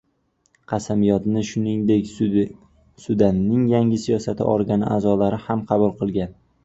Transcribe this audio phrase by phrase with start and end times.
[0.71, 2.09] Qasamyodni, shuningdek,
[3.03, 6.35] Sudanning yangi siyosiy organi a’zolari ham qabul qilgan